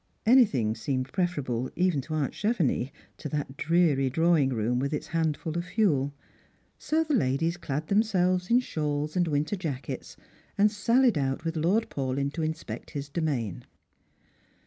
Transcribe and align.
Anything 0.25 0.73
seemed 0.73 1.11
preferable, 1.13 1.69
even 1.75 2.01
to 2.01 2.15
aunt 2.15 2.33
Chevenix, 2.33 2.91
to 3.17 3.29
that 3.29 3.55
dreary 3.55 4.09
drawing 4.09 4.49
room 4.49 4.79
with 4.79 4.95
its 4.95 5.05
handful 5.09 5.55
of 5.55 5.63
fuel; 5.65 6.11
so 6.79 7.03
the 7.03 7.13
ladies 7.13 7.55
clad 7.55 7.85
themselves 7.85 8.49
in 8.49 8.61
shawls 8.61 9.15
and 9.15 9.27
winter 9.27 9.55
jackets, 9.55 10.17
and 10.57 10.71
sallied 10.71 11.19
out 11.19 11.43
with 11.45 11.55
Lord 11.55 11.87
Paulyn 11.91 12.31
to 12.33 12.41
inspect 12.41 12.89
his 12.89 13.09
domain. 13.09 13.63